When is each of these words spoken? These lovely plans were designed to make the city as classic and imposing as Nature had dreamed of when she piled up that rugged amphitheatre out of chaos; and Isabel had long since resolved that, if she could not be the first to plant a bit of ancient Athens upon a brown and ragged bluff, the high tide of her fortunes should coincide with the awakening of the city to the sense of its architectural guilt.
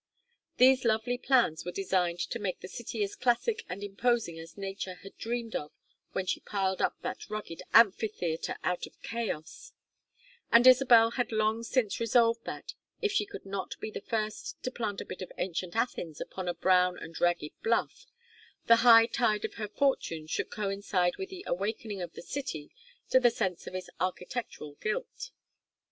These 0.57 0.83
lovely 0.83 1.19
plans 1.19 1.63
were 1.63 1.71
designed 1.71 2.17
to 2.31 2.39
make 2.39 2.61
the 2.61 2.67
city 2.67 3.03
as 3.03 3.15
classic 3.15 3.61
and 3.69 3.83
imposing 3.83 4.39
as 4.39 4.57
Nature 4.57 4.95
had 5.03 5.15
dreamed 5.15 5.55
of 5.55 5.71
when 6.13 6.25
she 6.25 6.39
piled 6.39 6.81
up 6.81 6.95
that 7.03 7.29
rugged 7.29 7.61
amphitheatre 7.71 8.57
out 8.63 8.87
of 8.87 8.99
chaos; 9.03 9.73
and 10.51 10.65
Isabel 10.65 11.11
had 11.11 11.31
long 11.31 11.61
since 11.61 11.99
resolved 11.99 12.45
that, 12.45 12.73
if 13.03 13.11
she 13.11 13.27
could 13.27 13.45
not 13.45 13.79
be 13.79 13.91
the 13.91 14.01
first 14.01 14.55
to 14.63 14.71
plant 14.71 15.01
a 15.01 15.05
bit 15.05 15.21
of 15.21 15.31
ancient 15.37 15.75
Athens 15.75 16.19
upon 16.19 16.47
a 16.47 16.55
brown 16.55 16.97
and 16.97 17.21
ragged 17.21 17.51
bluff, 17.61 18.07
the 18.65 18.77
high 18.77 19.05
tide 19.05 19.45
of 19.45 19.53
her 19.53 19.67
fortunes 19.67 20.31
should 20.31 20.49
coincide 20.49 21.17
with 21.17 21.29
the 21.29 21.43
awakening 21.45 22.01
of 22.01 22.13
the 22.13 22.23
city 22.23 22.71
to 23.11 23.19
the 23.19 23.29
sense 23.29 23.67
of 23.67 23.75
its 23.75 23.91
architectural 23.99 24.73
guilt. 24.81 25.29